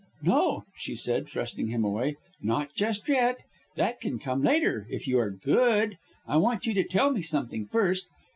[0.23, 2.15] "No!" she said, thrusting him away.
[2.41, 3.43] "Not just yet.
[3.75, 5.99] That can come later if you are good.
[6.27, 8.07] I want you to tell me something first.